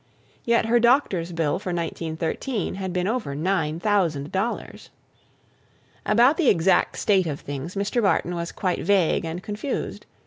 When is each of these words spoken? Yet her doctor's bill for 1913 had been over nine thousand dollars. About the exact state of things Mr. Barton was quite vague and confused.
Yet 0.45 0.65
her 0.65 0.79
doctor's 0.79 1.31
bill 1.31 1.59
for 1.59 1.71
1913 1.71 2.73
had 2.73 2.91
been 2.91 3.05
over 3.05 3.35
nine 3.35 3.79
thousand 3.79 4.31
dollars. 4.31 4.89
About 6.07 6.37
the 6.37 6.49
exact 6.49 6.97
state 6.97 7.27
of 7.27 7.39
things 7.41 7.75
Mr. 7.75 8.01
Barton 8.01 8.33
was 8.33 8.51
quite 8.51 8.79
vague 8.81 9.25
and 9.25 9.43
confused. 9.43 10.07